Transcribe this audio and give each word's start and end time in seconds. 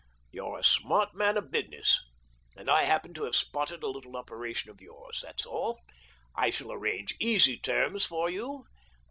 You're 0.31 0.57
a 0.57 0.63
smart 0.63 1.13
man 1.13 1.37
of 1.37 1.51
business, 1.51 2.01
and 2.57 2.71
I 2.71 2.85
happen 2.85 3.13
to 3.13 3.23
have 3.25 3.35
spotted 3.35 3.83
a 3.83 3.87
little 3.87 4.17
operation 4.17 4.71
of 4.71 4.81
yours, 4.81 5.19
that's 5.23 5.45
all. 5.45 5.79
I 6.35 6.49
shall 6.49 6.71
arrange 6.71 7.13
easy 7.19 7.59
terms 7.59 8.03
for 8.03 8.27
you. 8.27 8.65